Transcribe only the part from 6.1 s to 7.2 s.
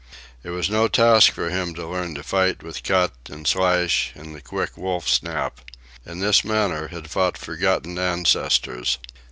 this manner had